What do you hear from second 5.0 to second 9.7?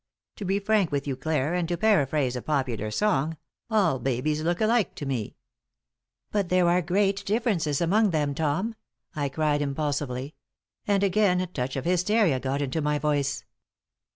me.'" "But there are great differences among them, Tom," I cried,